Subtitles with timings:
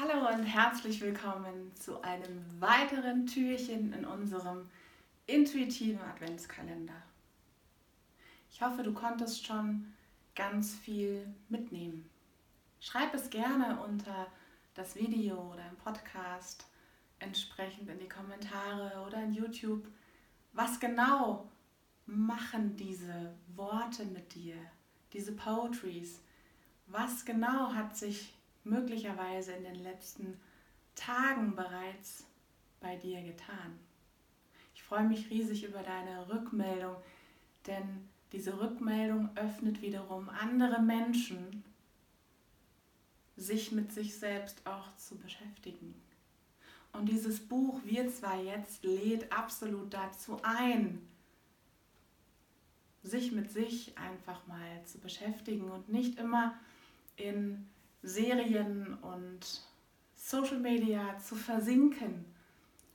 [0.00, 4.70] Hallo und herzlich willkommen zu einem weiteren Türchen in unserem
[5.26, 7.02] intuitiven Adventskalender.
[8.48, 9.92] Ich hoffe, du konntest schon
[10.36, 12.08] ganz viel mitnehmen.
[12.78, 14.28] Schreib es gerne unter
[14.74, 16.68] das Video oder im Podcast
[17.18, 19.84] entsprechend in die Kommentare oder in YouTube.
[20.52, 21.50] Was genau
[22.06, 24.54] machen diese Worte mit dir,
[25.12, 26.20] diese Poetries?
[26.86, 28.37] Was genau hat sich
[28.68, 30.38] möglicherweise in den letzten
[30.94, 32.24] Tagen bereits
[32.80, 33.78] bei dir getan.
[34.74, 36.96] Ich freue mich riesig über deine Rückmeldung,
[37.66, 41.64] denn diese Rückmeldung öffnet wiederum andere Menschen,
[43.36, 45.94] sich mit sich selbst auch zu beschäftigen.
[46.92, 51.06] Und dieses Buch Wir zwar jetzt lädt absolut dazu ein,
[53.02, 56.54] sich mit sich einfach mal zu beschäftigen und nicht immer
[57.16, 57.68] in
[58.02, 59.62] Serien und
[60.14, 62.24] Social Media zu versinken,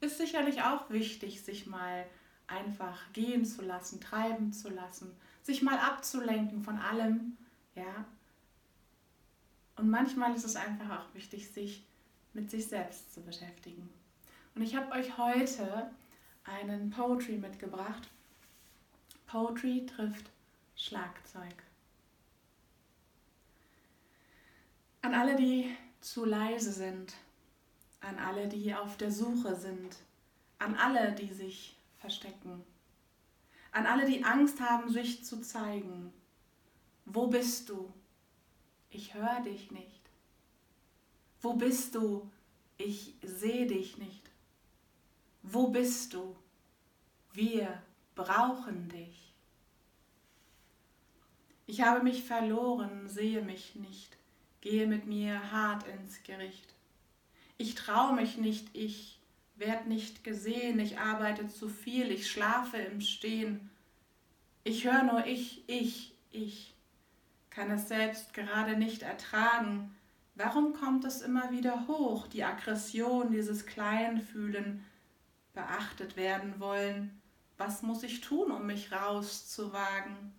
[0.00, 2.06] ist sicherlich auch wichtig, sich mal
[2.46, 5.10] einfach gehen zu lassen, treiben zu lassen,
[5.42, 7.36] sich mal abzulenken von allem,
[7.74, 8.04] ja.
[9.76, 11.84] Und manchmal ist es einfach auch wichtig, sich
[12.32, 13.88] mit sich selbst zu beschäftigen.
[14.54, 15.90] Und ich habe euch heute
[16.44, 18.08] einen Poetry mitgebracht.
[19.26, 20.30] Poetry trifft
[20.76, 21.63] Schlagzeug.
[25.04, 27.12] An alle, die zu leise sind,
[28.00, 29.96] an alle, die auf der Suche sind,
[30.58, 32.64] an alle, die sich verstecken,
[33.70, 36.10] an alle, die Angst haben, sich zu zeigen.
[37.04, 37.92] Wo bist du?
[38.88, 40.00] Ich höre dich nicht.
[41.42, 42.30] Wo bist du?
[42.78, 44.30] Ich sehe dich nicht.
[45.42, 46.34] Wo bist du?
[47.34, 47.82] Wir
[48.14, 49.34] brauchen dich.
[51.66, 54.16] Ich habe mich verloren, sehe mich nicht
[54.64, 56.74] gehe mit mir hart ins Gericht.
[57.58, 59.20] Ich traue mich nicht, ich
[59.56, 63.70] werd nicht gesehen, ich arbeite zu viel, ich schlafe im Stehen.
[64.64, 66.74] Ich höre nur ich, ich, ich,
[67.50, 69.94] kann es selbst gerade nicht ertragen.
[70.34, 74.82] Warum kommt es immer wieder hoch, die Aggression, dieses Kleinfühlen,
[75.52, 77.20] beachtet werden wollen?
[77.58, 80.32] Was muss ich tun, um mich rauszuwagen?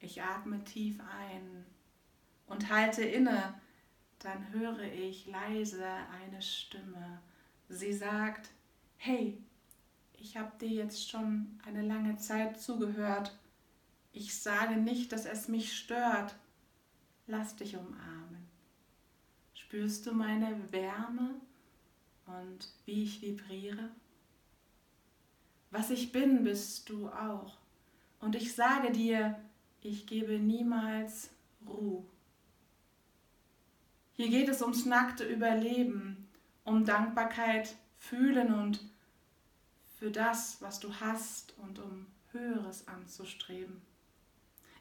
[0.00, 1.64] Ich atme tief ein
[2.48, 3.54] und halte inne,
[4.18, 5.84] dann höre ich leise
[6.22, 7.20] eine Stimme.
[7.68, 8.50] Sie sagt,
[8.96, 9.38] hey,
[10.14, 13.38] ich habe dir jetzt schon eine lange Zeit zugehört.
[14.12, 16.34] Ich sage nicht, dass es mich stört.
[17.26, 18.48] Lass dich umarmen.
[19.54, 21.34] Spürst du meine Wärme
[22.26, 23.90] und wie ich vibriere?
[25.70, 27.58] Was ich bin, bist du auch.
[28.20, 29.38] Und ich sage dir,
[29.82, 31.30] ich gebe niemals
[31.66, 32.04] Ruhe.
[34.18, 36.26] Hier geht es ums nackte Überleben,
[36.64, 38.80] um Dankbarkeit fühlen und
[39.96, 43.80] für das, was du hast und um Höheres anzustreben.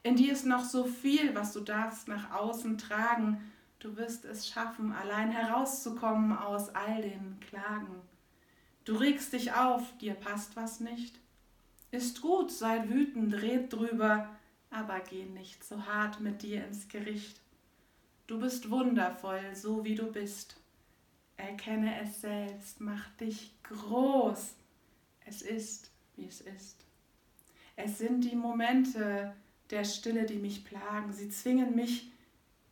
[0.02, 3.54] In dir ist noch so viel, was du darfst nach außen tragen.
[3.78, 8.02] Du wirst es schaffen, allein herauszukommen aus all den Klagen.
[8.86, 11.20] Du regst dich auf, dir passt was nicht.
[11.92, 14.36] Ist gut, sei wütend, red drüber,
[14.72, 17.40] aber geh nicht so hart mit dir ins Gericht.
[18.28, 20.58] Du bist wundervoll, so wie du bist.
[21.38, 24.54] Erkenne es selbst, mach dich groß.
[25.26, 26.76] Es ist, wie es ist.
[27.78, 29.34] Es sind die Momente
[29.70, 31.14] der Stille, die mich plagen.
[31.14, 32.12] Sie zwingen mich,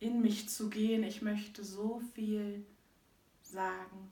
[0.02, 1.04] in mich zu gehen.
[1.04, 2.66] Ich möchte so viel
[3.44, 4.10] sagen.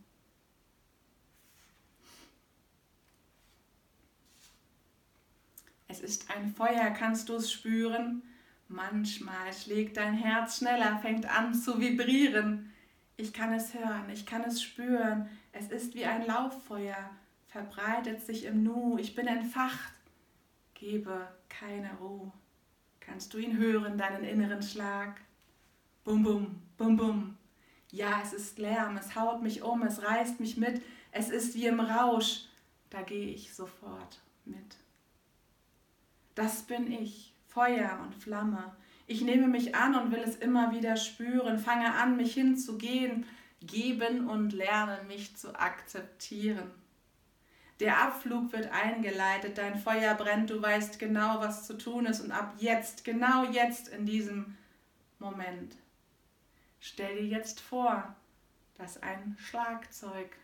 [5.90, 8.24] Es ist ein Feuer, kannst du es spüren?
[8.74, 12.74] Manchmal schlägt dein Herz schneller, fängt an zu vibrieren.
[13.18, 15.30] Ich kann es hören, ich kann es spüren.
[15.52, 17.12] Es ist wie ein Lauffeuer,
[17.50, 18.98] verbreitet sich im Nu.
[18.98, 19.94] Ich bin entfacht,
[20.74, 22.32] gebe keine Ruhe.
[23.00, 25.22] Kannst du ihn hören, deinen inneren Schlag?
[26.04, 27.38] Bum, bum, bum, bum.
[27.92, 30.82] Ja, es ist Lärm, es haut mich um, es reißt mich mit.
[31.12, 32.46] Es ist wie im Rausch.
[32.90, 34.78] Da gehe ich sofort mit.
[36.34, 38.76] Das bin ich, Feuer und Flamme.
[39.06, 43.26] Ich nehme mich an und will es immer wieder spüren, fange an, mich hinzugehen,
[43.62, 46.72] geben und lerne mich zu akzeptieren.
[47.80, 52.32] Der Abflug wird eingeleitet, dein Feuer brennt, du weißt genau, was zu tun ist und
[52.32, 54.58] ab jetzt, genau jetzt in diesem
[55.20, 55.76] Moment.
[56.80, 58.16] Stell dir jetzt vor,
[58.78, 60.36] dass ein Schlagzeug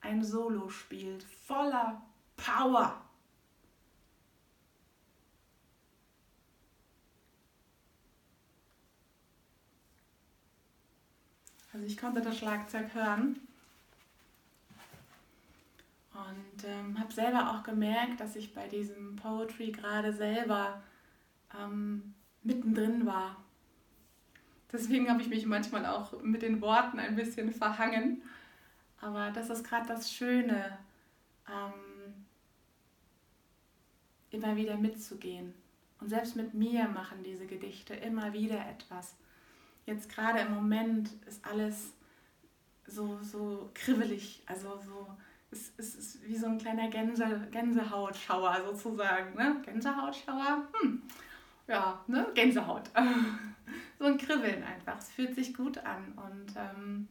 [0.00, 2.02] ein Solo spielt, voller
[2.36, 3.02] Power.
[11.72, 13.36] Also ich konnte das Schlagzeug hören
[16.14, 20.82] und ähm, habe selber auch gemerkt, dass ich bei diesem Poetry gerade selber
[21.58, 23.36] ähm, mittendrin war.
[24.72, 28.22] Deswegen habe ich mich manchmal auch mit den Worten ein bisschen verhangen.
[29.00, 30.78] Aber das ist gerade das Schöne,
[31.48, 32.26] ähm,
[34.30, 35.54] immer wieder mitzugehen.
[36.00, 39.14] Und selbst mit mir machen diese Gedichte immer wieder etwas.
[39.90, 41.94] Jetzt gerade im Moment ist alles
[42.86, 45.08] so, so kribbelig, also so,
[45.50, 49.34] es, es ist wie so ein kleiner Gänse, Gänsehautschauer sozusagen.
[49.34, 49.60] Ne?
[49.64, 50.68] Gänsehautschauer?
[50.74, 51.02] Hm.
[51.66, 52.28] Ja, ne?
[52.34, 52.88] Gänsehaut.
[53.98, 54.96] so ein Kribbeln einfach.
[54.98, 56.12] Es fühlt sich gut an.
[56.12, 57.08] Und ähm,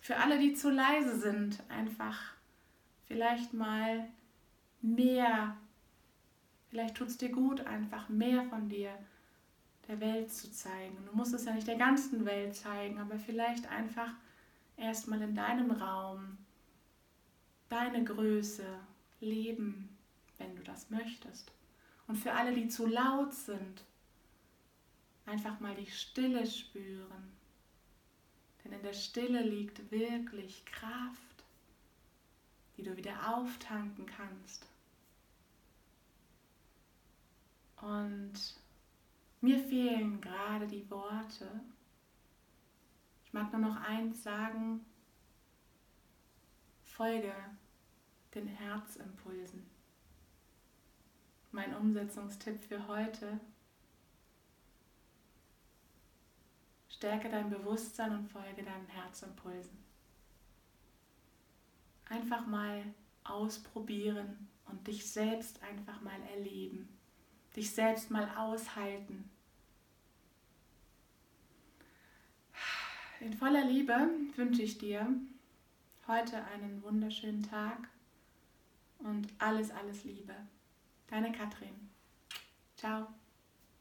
[0.00, 2.18] für alle, die zu leise sind, einfach
[3.06, 4.08] vielleicht mal
[4.80, 5.58] mehr,
[6.70, 8.96] vielleicht tut es dir gut, einfach mehr von dir
[9.92, 10.96] der Welt zu zeigen.
[11.04, 14.10] Du musst es ja nicht der ganzen Welt zeigen, aber vielleicht einfach
[14.76, 16.38] erstmal in deinem Raum
[17.68, 18.64] deine Größe
[19.20, 19.94] leben,
[20.38, 21.52] wenn du das möchtest.
[22.06, 23.84] Und für alle, die zu laut sind,
[25.26, 27.32] einfach mal die Stille spüren.
[28.64, 31.44] Denn in der Stille liegt wirklich Kraft,
[32.76, 34.66] die du wieder auftanken kannst.
[37.82, 38.62] Und
[39.42, 41.60] mir fehlen gerade die Worte.
[43.24, 44.84] Ich mag nur noch eins sagen,
[46.84, 47.34] folge
[48.34, 49.66] den Herzimpulsen.
[51.50, 53.40] Mein Umsetzungstipp für heute
[56.88, 59.76] Stärke dein Bewusstsein und folge deinen Herzimpulsen.
[62.08, 62.84] Einfach mal
[63.24, 66.88] ausprobieren und dich selbst einfach mal erleben.
[67.56, 69.31] Dich selbst mal aushalten.
[73.22, 73.94] In voller Liebe
[74.34, 75.06] wünsche ich dir
[76.08, 77.88] heute einen wunderschönen Tag
[78.98, 80.34] und alles, alles Liebe.
[81.06, 81.88] Deine Katrin.
[82.76, 83.06] Ciao.